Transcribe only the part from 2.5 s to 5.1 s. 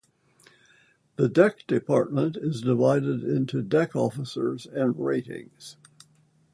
divided into deck officers and